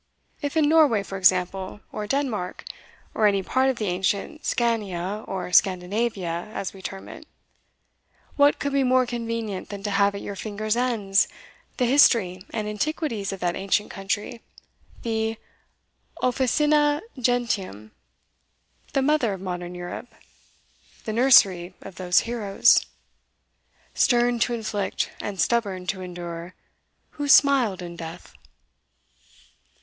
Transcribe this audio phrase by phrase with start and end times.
[0.41, 2.65] If in Norway, for example, or Denmark,
[3.13, 7.27] or any part of the ancient Scania, or Scandinavia, as we term it,
[8.35, 11.27] what could be more convenient than to have at your fingers' ends
[11.77, 14.41] the history and antiquities of that ancient country,
[15.03, 15.37] the
[16.23, 17.91] officina gentium,
[18.93, 20.07] the mother of modern Europe,
[21.05, 22.87] the nursery of those heroes,
[23.93, 26.55] Stern to inflict, and stubborn to endure,
[27.11, 28.33] Who smiled in death?